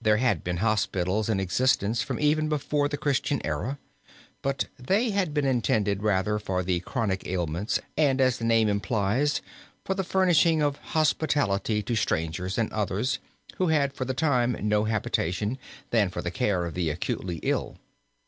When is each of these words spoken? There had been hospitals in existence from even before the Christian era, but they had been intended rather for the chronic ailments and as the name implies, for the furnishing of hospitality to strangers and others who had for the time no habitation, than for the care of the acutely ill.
There 0.00 0.18
had 0.18 0.44
been 0.44 0.58
hospitals 0.58 1.28
in 1.28 1.40
existence 1.40 2.00
from 2.00 2.20
even 2.20 2.48
before 2.48 2.88
the 2.88 2.96
Christian 2.96 3.44
era, 3.44 3.80
but 4.40 4.66
they 4.78 5.10
had 5.10 5.34
been 5.34 5.44
intended 5.44 6.04
rather 6.04 6.38
for 6.38 6.62
the 6.62 6.78
chronic 6.78 7.26
ailments 7.26 7.80
and 7.96 8.20
as 8.20 8.38
the 8.38 8.44
name 8.44 8.68
implies, 8.68 9.42
for 9.84 9.94
the 9.96 10.04
furnishing 10.04 10.62
of 10.62 10.76
hospitality 10.76 11.82
to 11.82 11.96
strangers 11.96 12.58
and 12.58 12.72
others 12.72 13.18
who 13.56 13.66
had 13.66 13.92
for 13.92 14.04
the 14.04 14.14
time 14.14 14.56
no 14.60 14.84
habitation, 14.84 15.58
than 15.90 16.10
for 16.10 16.22
the 16.22 16.30
care 16.30 16.64
of 16.64 16.74
the 16.74 16.88
acutely 16.88 17.40
ill. 17.42 17.76